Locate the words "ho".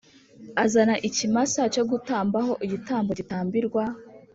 2.45-2.53